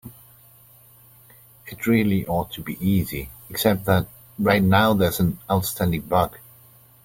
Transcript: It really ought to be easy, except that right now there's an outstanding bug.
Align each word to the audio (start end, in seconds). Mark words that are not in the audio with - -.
It 1.67 1.85
really 1.85 2.25
ought 2.25 2.49
to 2.53 2.61
be 2.63 2.75
easy, 2.83 3.29
except 3.51 3.85
that 3.85 4.07
right 4.39 4.63
now 4.63 4.95
there's 4.95 5.19
an 5.19 5.37
outstanding 5.47 6.01
bug. 6.01 6.39